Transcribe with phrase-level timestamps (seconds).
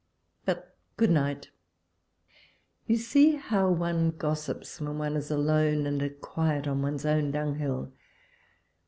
[0.45, 1.51] But, good night!
[2.87, 7.29] you see how one gossips, when one is alone, and at quiet on one's own
[7.29, 7.93] dunghill!